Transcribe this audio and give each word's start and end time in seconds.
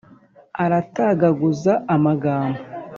aratagaguza 0.63 1.73
amagambo. 1.95 2.59